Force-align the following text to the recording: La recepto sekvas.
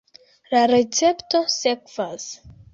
La 0.55 0.63
recepto 0.71 1.43
sekvas. 1.59 2.29